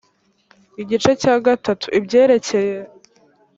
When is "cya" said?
1.21-1.35